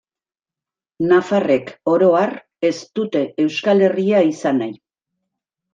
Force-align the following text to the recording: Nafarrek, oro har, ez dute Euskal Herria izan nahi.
Nafarrek, 1.11 1.69
oro 1.93 2.09
har, 2.21 2.35
ez 2.71 2.75
dute 3.01 3.25
Euskal 3.47 3.89
Herria 3.89 4.25
izan 4.35 4.63
nahi. 4.65 4.77